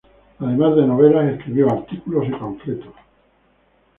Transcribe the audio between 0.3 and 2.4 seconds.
Además de novelas, escribió artículos y